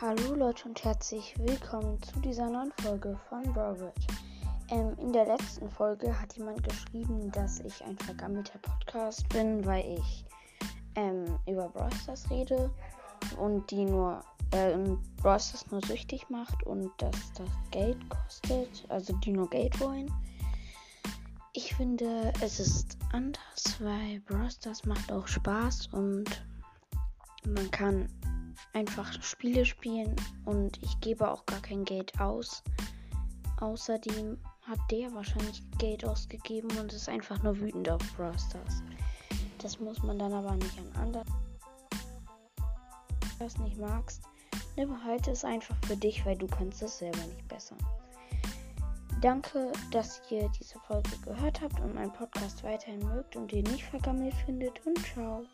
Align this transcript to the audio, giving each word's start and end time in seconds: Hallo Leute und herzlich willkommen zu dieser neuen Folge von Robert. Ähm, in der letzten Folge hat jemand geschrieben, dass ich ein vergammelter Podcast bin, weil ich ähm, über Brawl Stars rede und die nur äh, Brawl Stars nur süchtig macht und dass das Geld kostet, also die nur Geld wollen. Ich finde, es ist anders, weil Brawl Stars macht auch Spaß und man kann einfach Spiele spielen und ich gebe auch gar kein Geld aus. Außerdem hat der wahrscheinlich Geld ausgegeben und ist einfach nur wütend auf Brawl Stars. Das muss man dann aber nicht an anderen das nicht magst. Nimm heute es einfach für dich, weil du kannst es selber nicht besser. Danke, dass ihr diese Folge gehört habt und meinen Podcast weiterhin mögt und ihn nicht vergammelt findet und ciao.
Hallo 0.00 0.34
Leute 0.34 0.66
und 0.66 0.82
herzlich 0.82 1.34
willkommen 1.36 2.02
zu 2.02 2.20
dieser 2.20 2.48
neuen 2.48 2.72
Folge 2.80 3.20
von 3.28 3.44
Robert. 3.48 3.98
Ähm, 4.70 4.96
in 4.96 5.12
der 5.12 5.26
letzten 5.26 5.68
Folge 5.68 6.18
hat 6.18 6.34
jemand 6.38 6.62
geschrieben, 6.62 7.30
dass 7.32 7.60
ich 7.60 7.84
ein 7.84 7.98
vergammelter 7.98 8.58
Podcast 8.60 9.28
bin, 9.28 9.62
weil 9.66 9.98
ich 9.98 10.24
ähm, 10.94 11.38
über 11.46 11.68
Brawl 11.68 11.92
Stars 11.92 12.30
rede 12.30 12.70
und 13.36 13.70
die 13.70 13.84
nur 13.84 14.24
äh, 14.52 14.74
Brawl 15.20 15.38
Stars 15.38 15.70
nur 15.70 15.82
süchtig 15.82 16.30
macht 16.30 16.62
und 16.62 16.90
dass 16.96 17.34
das 17.34 17.50
Geld 17.70 17.98
kostet, 18.08 18.86
also 18.88 19.12
die 19.18 19.32
nur 19.32 19.50
Geld 19.50 19.78
wollen. 19.80 20.10
Ich 21.52 21.74
finde, 21.74 22.32
es 22.40 22.58
ist 22.58 22.96
anders, 23.12 23.76
weil 23.80 24.20
Brawl 24.20 24.50
Stars 24.50 24.86
macht 24.86 25.12
auch 25.12 25.28
Spaß 25.28 25.88
und 25.88 26.42
man 27.44 27.70
kann 27.70 28.08
einfach 28.72 29.22
Spiele 29.22 29.64
spielen 29.64 30.16
und 30.44 30.82
ich 30.82 30.98
gebe 31.00 31.30
auch 31.30 31.44
gar 31.46 31.60
kein 31.60 31.84
Geld 31.84 32.18
aus. 32.20 32.62
Außerdem 33.60 34.38
hat 34.62 34.78
der 34.90 35.12
wahrscheinlich 35.14 35.62
Geld 35.78 36.04
ausgegeben 36.04 36.70
und 36.78 36.92
ist 36.92 37.08
einfach 37.08 37.42
nur 37.42 37.58
wütend 37.58 37.88
auf 37.88 38.00
Brawl 38.16 38.38
Stars. 38.38 38.82
Das 39.58 39.78
muss 39.80 40.02
man 40.02 40.18
dann 40.18 40.32
aber 40.32 40.54
nicht 40.56 40.78
an 40.78 41.02
anderen 41.02 41.50
das 43.40 43.58
nicht 43.58 43.78
magst. 43.78 44.22
Nimm 44.76 45.04
heute 45.04 45.32
es 45.32 45.44
einfach 45.44 45.76
für 45.86 45.96
dich, 45.96 46.24
weil 46.24 46.36
du 46.36 46.46
kannst 46.46 46.82
es 46.82 46.98
selber 46.98 47.18
nicht 47.18 47.48
besser. 47.48 47.76
Danke, 49.20 49.72
dass 49.90 50.22
ihr 50.30 50.48
diese 50.58 50.78
Folge 50.80 51.10
gehört 51.24 51.60
habt 51.60 51.78
und 51.80 51.94
meinen 51.94 52.12
Podcast 52.12 52.62
weiterhin 52.62 53.00
mögt 53.00 53.36
und 53.36 53.52
ihn 53.52 53.64
nicht 53.64 53.84
vergammelt 53.84 54.34
findet 54.46 54.86
und 54.86 54.98
ciao. 55.06 55.44